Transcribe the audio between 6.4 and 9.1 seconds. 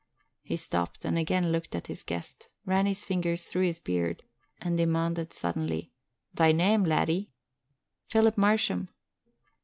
name, laddie?" "Philip Marsham."